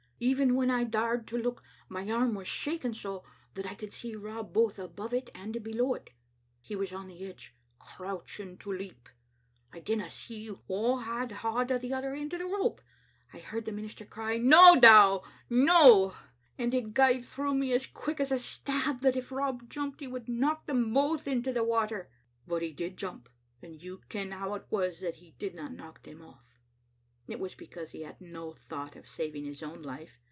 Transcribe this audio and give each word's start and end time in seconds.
Even 0.23 0.53
when 0.55 0.69
I 0.69 0.83
daured 0.83 1.25
to 1.29 1.37
look, 1.39 1.63
my 1.89 2.07
arm 2.11 2.35
was 2.35 2.47
shaking 2.47 2.93
so 2.93 3.23
that 3.55 3.65
I 3.65 3.73
could 3.73 3.91
see 3.91 4.13
Rob 4.15 4.53
both 4.53 4.77
above 4.77 5.15
it 5.15 5.31
and 5.33 5.63
below 5.63 5.95
it. 5.95 6.11
He 6.61 6.75
was 6.75 6.93
on 6.93 7.07
the 7.07 7.25
edge, 7.25 7.55
crouching 7.79 8.59
to 8.59 8.71
leap. 8.71 9.09
I 9.73 9.79
didna 9.79 10.11
see 10.11 10.51
wha 10.67 10.97
had 10.99 11.39
baud 11.41 11.71
o' 11.71 11.79
the 11.79 11.91
other 11.91 12.13
end 12.13 12.35
o* 12.35 12.37
the 12.37 12.45
rope. 12.45 12.81
I 13.33 13.39
heard 13.39 13.65
the 13.65 13.71
minister 13.71 14.05
cry, 14.05 14.37
*No, 14.37 14.79
Dow, 14.79 15.23
no!' 15.49 16.13
and 16.55 16.71
it 16.75 16.93
gae 16.93 17.23
through 17.23 17.55
me 17.55 17.73
as 17.73 17.87
quick 17.87 18.19
as 18.19 18.31
a 18.31 18.37
stab 18.37 19.01
that 19.01 19.17
if 19.17 19.31
Rob 19.31 19.71
jumped 19.71 20.01
he 20.01 20.07
would 20.07 20.29
knock 20.29 20.67
them 20.67 20.93
both 20.93 21.27
into 21.27 21.51
the 21.51 21.63
water. 21.63 22.11
But 22.45 22.61
he 22.61 22.71
did 22.73 22.95
jump, 22.95 23.27
and 23.59 23.81
you 23.81 24.01
ken 24.07 24.29
how 24.33 24.53
it 24.53 24.67
was 24.69 24.99
that 24.99 25.15
he 25.15 25.31
didna 25.39 25.69
knock 25.69 26.03
them 26.03 26.21
off." 26.21 26.49
It 27.27 27.39
was 27.39 27.55
because 27.55 27.91
he 27.91 28.01
had 28.01 28.19
no 28.19 28.51
thought 28.51 28.97
of 28.97 29.07
saving 29.07 29.45
his 29.45 29.63
own 29.63 29.83
life. 29.83 30.19